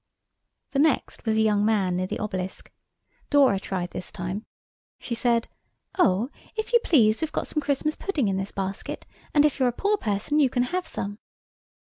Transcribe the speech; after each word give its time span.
The 0.71 0.79
next 0.79 1.27
was 1.27 1.37
a 1.37 1.41
young 1.41 1.63
man 1.63 1.95
near 1.95 2.07
the 2.07 2.17
Obelisk. 2.17 2.71
Dora 3.29 3.59
tried 3.59 3.91
this 3.91 4.11
time. 4.11 4.47
She 4.97 5.13
said, 5.13 5.47
"Oh, 5.99 6.31
if 6.55 6.73
you 6.73 6.79
please 6.83 7.21
we've 7.21 7.31
got 7.31 7.45
some 7.45 7.61
Christmas 7.61 7.95
pudding 7.95 8.27
in 8.27 8.37
this 8.37 8.51
basket, 8.51 9.05
and 9.31 9.45
if 9.45 9.59
you're 9.59 9.67
a 9.67 9.71
poor 9.71 9.97
person 9.97 10.39
you 10.39 10.49
can 10.49 10.63
have 10.63 10.87
some." 10.87 11.19